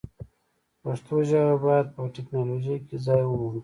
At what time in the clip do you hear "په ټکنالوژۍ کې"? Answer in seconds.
1.95-2.95